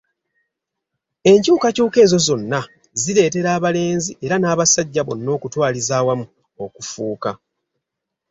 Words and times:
Enkyukakyuka 1.31 1.97
ezo 2.05 2.17
zonna 2.27 2.59
zireetera 3.01 3.49
abalenzi 3.57 4.11
era 4.25 4.35
n'abasajja 4.39 5.01
bonna 5.05 5.29
okutwaliza 5.37 5.93
awamu 5.99 6.25
okufuuka. 6.63 7.31